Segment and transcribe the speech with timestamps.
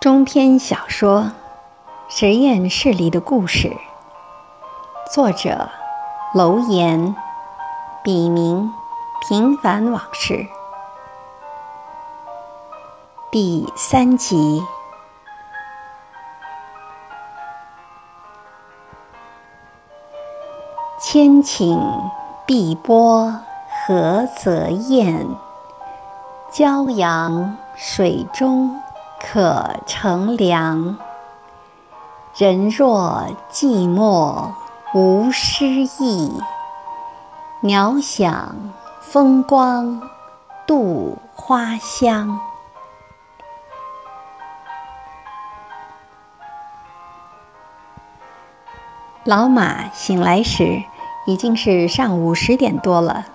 [0.00, 1.24] 中篇小说
[2.08, 3.68] 《实验室里的故事》，
[5.12, 5.68] 作者
[6.32, 7.14] 楼岩，
[8.02, 8.72] 笔名
[9.28, 10.46] 平凡往事，
[13.30, 14.62] 第三集。
[20.98, 21.78] 千顷
[22.46, 23.38] 碧波
[23.86, 25.28] 何泽艳，
[26.50, 28.80] 骄阳水中。
[29.20, 30.96] 可乘凉。
[32.36, 34.50] 人若寂寞
[34.94, 36.32] 无诗意，
[37.60, 38.56] 鸟想
[39.00, 40.00] 风光
[40.66, 42.40] 度花香。
[49.24, 50.82] 老马醒来时
[51.26, 53.26] 已经是上午十点多了，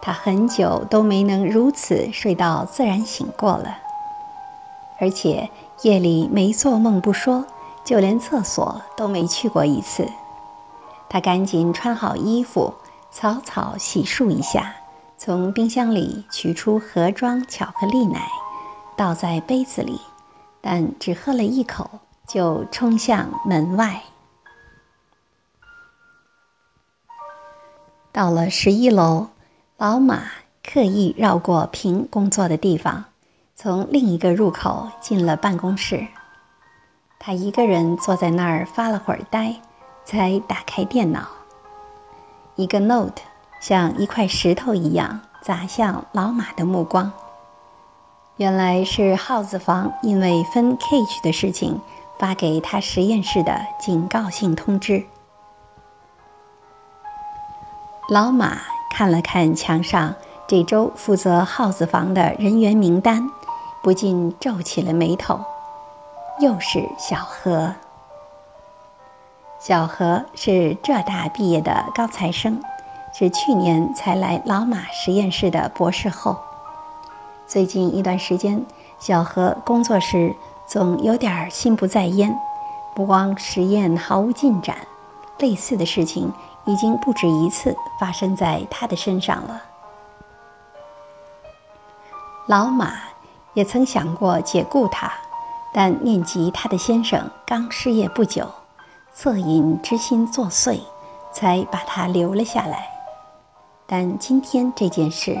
[0.00, 3.76] 他很久都没能如此睡到自然醒过了。
[5.02, 5.50] 而且
[5.82, 7.44] 夜里没做梦不说，
[7.84, 10.08] 就连厕所都没去过一次。
[11.08, 12.72] 他赶紧穿好衣服，
[13.10, 14.76] 草草洗漱一下，
[15.18, 18.28] 从冰箱里取出盒装巧克力奶，
[18.96, 20.00] 倒在杯子里，
[20.60, 21.90] 但只喝了一口，
[22.28, 24.04] 就冲向门外。
[28.12, 29.26] 到了十一楼，
[29.76, 30.26] 老马
[30.62, 33.06] 刻意绕过平工作的地方。
[33.62, 36.04] 从另一个入口进了办公室，
[37.20, 39.54] 他一个人坐在那儿发了会儿呆，
[40.04, 41.28] 才打开电脑。
[42.56, 43.22] 一个 note
[43.60, 47.12] 像一块石头一样砸向老马的目光。
[48.36, 51.80] 原来是耗子房因为分 cage 的事情
[52.18, 55.04] 发给他实验室的警告性通知。
[58.08, 58.58] 老马
[58.92, 60.16] 看了看墙上
[60.48, 63.30] 这周负责耗子房的人员名单。
[63.82, 65.40] 不禁皱起了眉头，
[66.38, 67.74] 又是小何。
[69.58, 72.62] 小何是浙大毕业的高材生，
[73.12, 76.36] 是去年才来老马实验室的博士后。
[77.48, 78.64] 最近一段时间，
[79.00, 80.32] 小何工作时
[80.64, 82.32] 总有点心不在焉，
[82.94, 84.76] 不光实验毫无进展，
[85.38, 86.32] 类似的事情
[86.66, 89.60] 已经不止一次发生在他的身上了。
[92.46, 93.11] 老马。
[93.54, 95.12] 也曾想过解雇他，
[95.72, 98.46] 但念及他的先生刚失业不久，
[99.14, 100.80] 恻隐之心作祟，
[101.32, 102.88] 才把他留了下来。
[103.86, 105.36] 但今天这件事，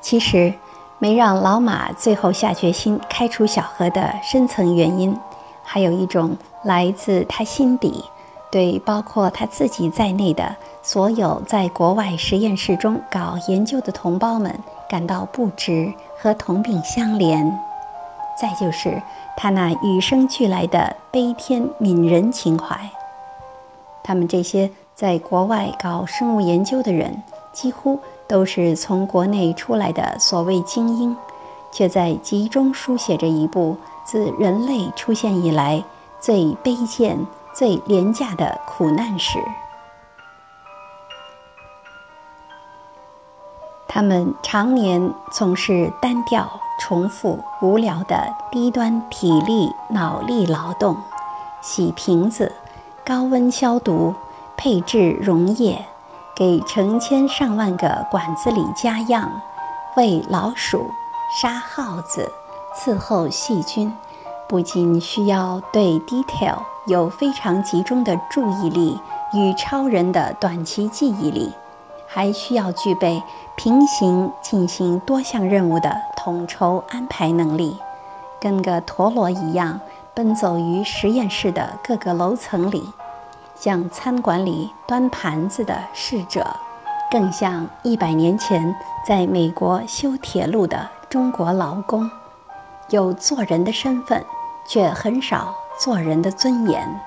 [0.00, 0.54] 其实
[0.98, 5.18] 没让老马最后下决心开除小何的深层原因，
[5.64, 8.04] 还有一种来自他心底。
[8.54, 14.56] 对包括他自己在内的所有在国外实验室中搞研究的同胞们
[14.88, 17.52] 感到不值和同病相怜，
[18.40, 19.02] 再就是
[19.36, 22.78] 他那与生俱来的悲天悯人情怀。
[24.04, 27.20] 他们这些在国外搞生物研究的人，
[27.52, 27.98] 几乎
[28.28, 31.16] 都是从国内出来的所谓精英，
[31.72, 35.82] 却在集中书写着一部自人类出现以来
[36.20, 37.18] 最卑贱。
[37.54, 39.38] 最廉价的苦难史。
[43.86, 46.50] 他们常年从事单调、
[46.80, 50.96] 重复、无聊的低端体力、脑力劳动，
[51.60, 52.52] 洗瓶子、
[53.06, 54.12] 高温消毒、
[54.56, 55.86] 配置溶液，
[56.34, 59.30] 给成千上万个管子里加样，
[59.96, 60.90] 喂老鼠、
[61.40, 62.28] 杀耗子、
[62.76, 63.96] 伺候细菌。
[64.48, 69.00] 不仅需要对 detail 有非常集中的注意力
[69.32, 71.52] 与超人的短期记忆力，
[72.06, 73.22] 还需要具备
[73.56, 77.76] 平行进行多项任务的统筹安排能力，
[78.38, 79.80] 跟个陀螺一样
[80.12, 82.86] 奔走于实验室的各个楼层里，
[83.56, 86.46] 像餐馆里端盘子的侍者，
[87.10, 88.76] 更像一百年前
[89.06, 92.08] 在美国修铁路的中国劳工。
[92.90, 94.22] 有做人的身份，
[94.66, 97.00] 却很少做人的尊严。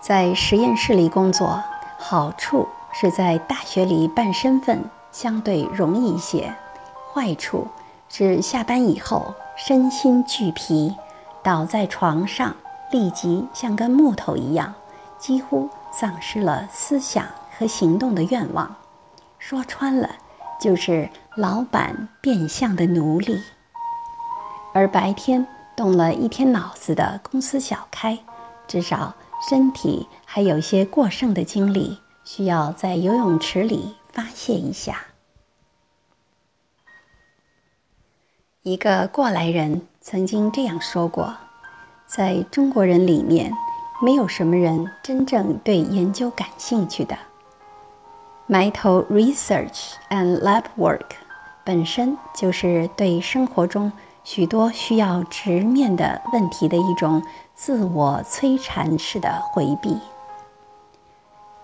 [0.00, 1.62] 在实验室里工作，
[1.98, 6.52] 好处是在大学里办身份相对容易一些；
[7.12, 7.66] 坏处
[8.08, 10.94] 是下班以后身心俱疲，
[11.42, 12.54] 倒在床上
[12.90, 14.74] 立即像根木头一样，
[15.18, 17.26] 几乎丧失了思想
[17.58, 18.76] 和行动的愿望。
[19.38, 20.10] 说穿了。
[20.58, 23.42] 就是老板变相的奴隶，
[24.76, 28.18] 而白天动了一天脑子的公司小开
[28.68, 29.14] 至少
[29.48, 31.96] 身体还有些过剩的精力
[32.26, 35.06] 需要在游泳池里发泄一下。
[38.60, 41.34] 一个过来人曾经这样说过
[42.04, 43.50] 在中国人里面
[44.02, 47.16] 没有什么人真正对研究感兴趣的。
[48.46, 51.12] 埋头 research and lab work
[51.64, 53.90] 本身就是对生活中
[54.26, 57.22] 许多需要直面的问题的一种
[57.54, 59.96] 自我摧残式的回避。”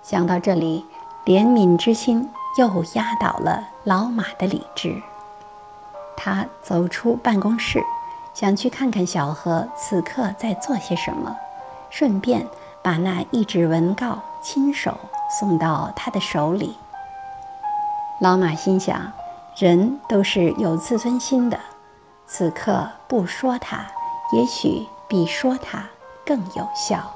[0.00, 0.86] 想到这里，
[1.24, 5.02] 怜悯之心又压倒了老马的理智。
[6.16, 7.82] 他走出办公室，
[8.32, 11.36] 想去看看小何此刻在做些什么，
[11.90, 12.46] 顺便
[12.80, 14.96] 把那一纸文告亲手
[15.28, 16.76] 送到他的手里。
[18.20, 19.12] 老马心想，
[19.56, 21.58] 人都是有自尊心的，
[22.34, 23.86] 此刻不说他，
[24.32, 25.84] 也许比说他
[26.24, 27.12] 更有效。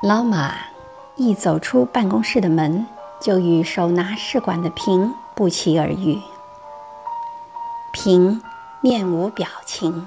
[0.00, 0.54] 老马
[1.16, 2.86] 一走出办公室的门。
[3.20, 6.20] 就与手拿试管的平不期而遇。
[7.90, 8.42] 平
[8.82, 10.06] 面无表情，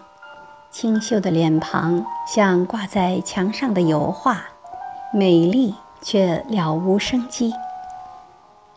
[0.70, 4.44] 清秀的脸庞像挂在墙上的油画，
[5.12, 5.74] 美丽
[6.04, 7.52] 却了无生机。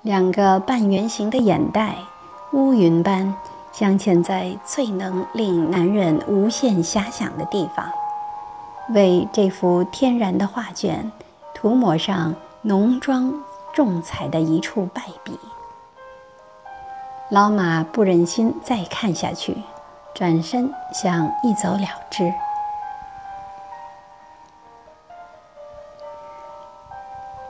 [0.03, 1.97] 两个半圆形的眼袋，
[2.53, 3.35] 乌云般
[3.73, 7.87] 镶嵌在最能令男人无限遐想的地方，
[8.95, 11.13] 为这幅天然的画卷
[11.55, 13.33] 涂抹上浓妆。
[13.73, 15.39] 重彩的一处败笔，
[17.29, 19.57] 老马不忍心再看下去，
[20.13, 22.35] 转身想一走了之。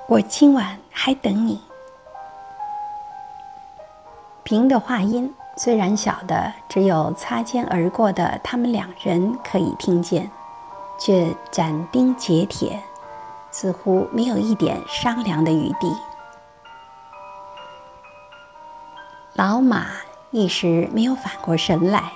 [0.09, 1.59] 我今晚还等你。
[4.51, 10.29] 平的话音虽然小的只有擦肩而过的他们两人可以听见，
[10.99, 12.83] 却斩钉截铁，
[13.53, 15.95] 似乎没有一点商量的余地。
[19.35, 19.87] 老马
[20.33, 22.11] 一时没有反过神来，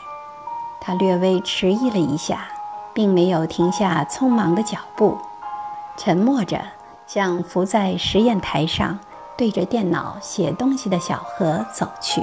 [0.80, 2.48] 他略微迟疑了一下，
[2.92, 5.16] 并没有停下匆忙的脚步，
[5.96, 6.60] 沉默着
[7.06, 8.98] 像伏在实验台上
[9.36, 12.22] 对着电脑写东西的小何走去。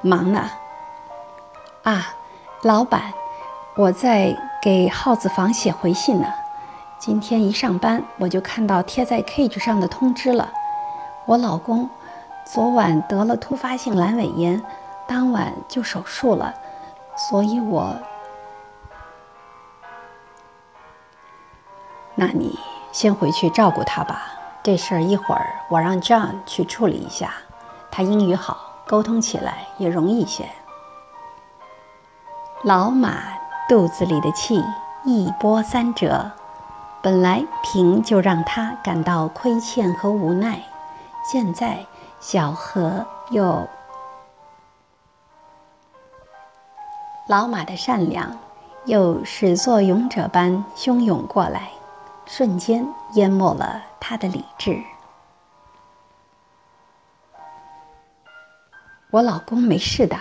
[0.00, 0.48] 忙呢？
[1.82, 2.14] 啊，
[2.62, 3.12] 老板，
[3.76, 6.28] 我在给耗子房写回信呢。
[6.98, 10.48] 今天一上班，我就看到贴在 Cage 上的通知了。
[11.26, 11.88] 我老公
[12.44, 14.62] 昨晚得了突发性阑尾炎，
[15.06, 16.54] 当晚就手术了，
[17.16, 17.96] 所以我……
[22.20, 22.58] 那你
[22.90, 24.26] 先回去照顾他吧。
[24.60, 27.32] 这事儿一会儿我让 John 去处理一下，
[27.92, 30.44] 他英语好，沟通起来也容易些。
[32.64, 33.22] 老马
[33.68, 34.60] 肚子里的气
[35.04, 36.28] 一波三折。
[37.00, 40.60] 本来平就让他感到亏欠和无奈，
[41.24, 41.86] 现在
[42.18, 43.64] 小何又……
[47.28, 48.36] 老马的善良
[48.86, 51.70] 又始作俑者般汹涌过来，
[52.28, 54.80] 瞬间淹没了他的理智。
[59.10, 60.14] 我老公没事的，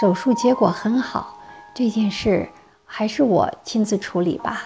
[0.00, 1.38] 手术结果很好，
[1.72, 2.50] 这件事
[2.84, 4.64] 还是我亲自处理吧。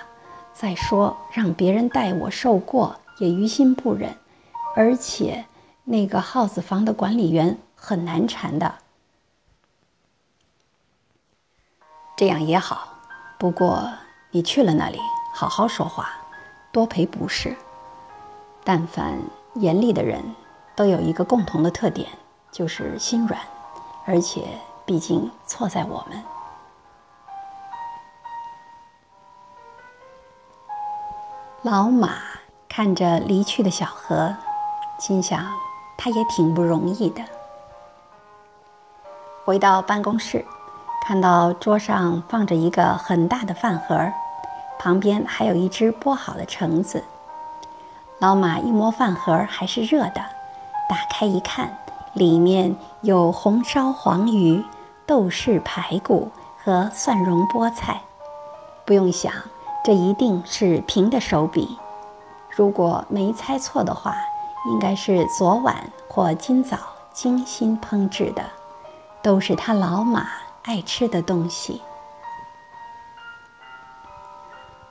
[0.55, 4.17] 再说，让别人代我受过也于心不忍，
[4.75, 5.45] 而且
[5.85, 8.77] 那个耗子房的管理员很难缠的。
[12.17, 12.89] 这样也好，
[13.39, 13.91] 不过
[14.31, 14.99] 你去了那里，
[15.35, 16.11] 好好说话，
[16.73, 17.57] 多赔不是。
[18.63, 19.19] 但凡
[19.55, 20.23] 严厉的人，
[20.77, 22.09] 都有一个共同的特点，
[22.53, 23.41] 就是心软，
[24.05, 24.43] 而且
[24.85, 26.23] 毕竟错在我们。
[31.63, 32.19] 老马
[32.69, 34.35] 看着离去的小河，
[34.99, 35.47] 心想
[35.99, 37.23] 他也挺不容易的。
[39.45, 40.45] 回到办公室，
[41.03, 44.11] 看到桌上放着一个很大的饭盒，
[44.83, 47.05] 旁边还有一只剥好的橙子。
[48.19, 50.25] 老马一摸饭盒，还是热的，
[50.89, 51.79] 打开一看，
[52.15, 54.65] 里面有红烧黄鱼、
[55.05, 56.31] 豆豉排骨
[56.65, 58.01] 和蒜蓉菠菜。
[58.87, 59.31] 不用想。
[59.83, 61.79] 这一定是平的手笔，
[62.51, 64.15] 如果没猜错的话，
[64.71, 66.77] 应该是昨晚或今早
[67.15, 68.43] 精心烹制的，
[69.23, 70.27] 都是他老马
[70.65, 71.81] 爱吃的东西。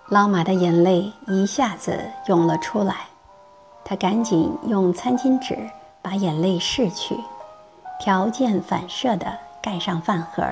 [0.09, 2.95] 老马的眼泪一下子涌了出来，
[3.85, 5.55] 他赶紧用餐巾纸
[6.01, 7.15] 把眼泪拭去，
[7.99, 10.43] 条件反射地盖上饭盒，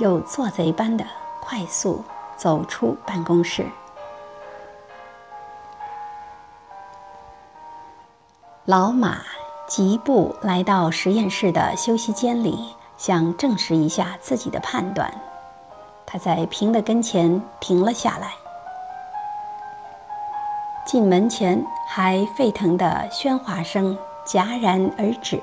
[0.00, 1.04] 又做贼般的
[1.40, 2.04] 快速。
[2.36, 3.66] 走出办公室，
[8.64, 9.18] 老马
[9.68, 15.12] 疾步来到实验室的休息间里，想证实一下自己的判断。
[16.06, 18.32] 他在平的跟前停了下来。
[20.90, 25.40] 进门前还沸腾的喧哗声戛然而止。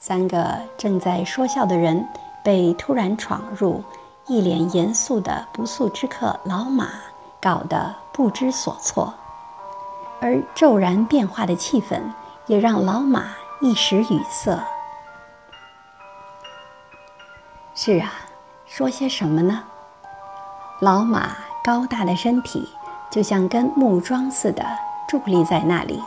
[0.00, 2.04] 三个正在说笑的人
[2.42, 3.80] 被突然闯入、
[4.26, 6.88] 一脸严肃的不速之客老马
[7.40, 9.14] 搞得不知所措。
[10.20, 12.00] 而骤然变化的气氛
[12.48, 13.26] 也让老马
[13.60, 14.58] 一时语塞。
[17.76, 18.10] 是啊，
[18.66, 19.62] 说些什么呢？
[20.80, 22.68] 老马高大的身体
[23.14, 24.64] 就像根木桩似的
[25.08, 26.02] 伫立在那里，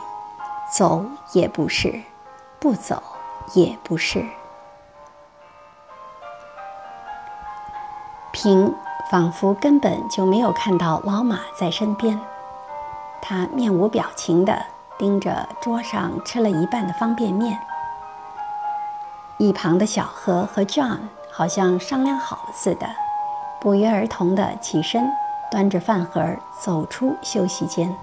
[0.70, 2.02] 走也不是，
[2.60, 3.02] 不走
[3.54, 4.22] 也不是。
[8.30, 8.74] 平
[9.10, 12.20] 仿佛根本就没有看到老马在身边。
[13.22, 14.62] 他面无表情地
[14.98, 17.58] 盯着桌上吃了一半的方便面。
[19.38, 20.98] 一旁的小何和 John
[21.32, 22.86] 好像商量好了似的，
[23.58, 25.10] 不约而同地起身，
[25.50, 26.22] 端着饭盒
[26.60, 27.94] 走出休息间。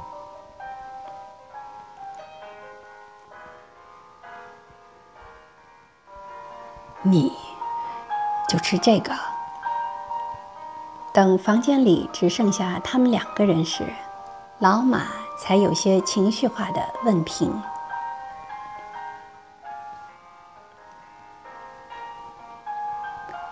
[7.02, 7.32] 你
[8.50, 9.14] 就吃这个。
[11.14, 13.86] 等房间里只剩下他们两个人时。
[14.60, 17.62] 老马才有些情绪化的问平：“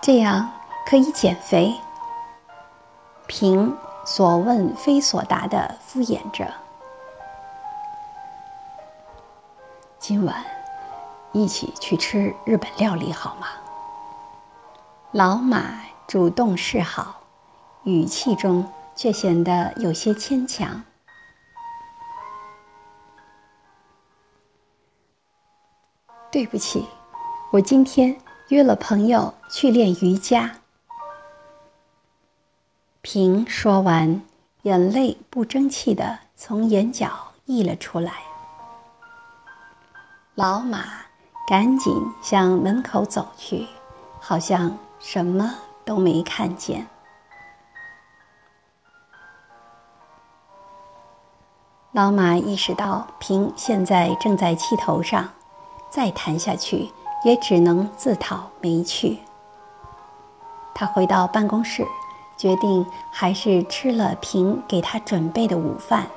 [0.02, 0.50] 这样
[0.86, 1.78] 可以减肥？”
[3.36, 3.76] 平
[4.06, 6.54] 所问非所答的敷衍着
[9.98, 10.46] ：“今晚
[11.32, 13.48] 一起去吃日本料理好吗？”
[15.12, 17.22] 老马主动示好，
[17.86, 20.84] 语气中却显得有些牵强。
[26.30, 26.88] 对不起，
[27.52, 28.16] 我今天
[28.50, 30.52] 约了朋友去练瑜伽。
[33.06, 34.22] 平说完，
[34.62, 37.12] 眼泪不争气的从眼角
[37.44, 38.14] 溢了出来。
[40.36, 40.86] 老马
[41.46, 43.68] 赶紧向门口走去，
[44.22, 46.88] 好像什么都没看见。
[51.92, 55.30] 老马意识到平现在正在气头上。
[55.90, 56.90] 再谈下去，
[57.24, 59.20] 也只能自讨没趣。
[60.74, 61.86] 他回到办公室，
[62.38, 66.08] 决定还是吃了平给他准备的午饭，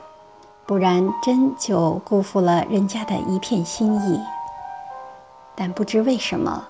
[0.67, 4.21] 不然真就辜负了人家的一片心意。
[5.55, 6.65] 但不知为什么，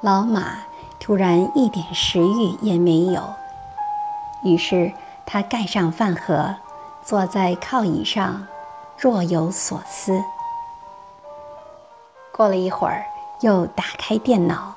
[0.00, 0.58] 老马
[0.98, 3.22] 突然一点食欲也没有。
[4.44, 4.92] 于是
[5.26, 6.54] 他盖上饭盒，
[7.04, 8.46] 坐在靠椅上，
[8.96, 10.22] 若有所思。
[12.32, 13.04] 过了一会儿，
[13.40, 14.74] 又打开电脑，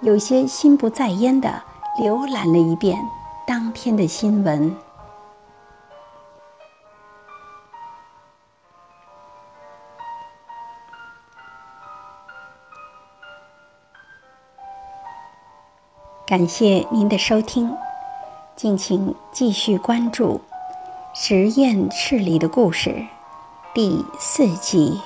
[0.00, 1.62] 有些心不在焉地
[1.98, 2.98] 浏览了一遍
[3.72, 4.74] 天的新闻。
[16.24, 17.76] 感谢您的收听，
[18.56, 20.40] 敬请继续关注
[21.18, 22.88] 《实验室里的故事》
[23.74, 24.98] 第四集。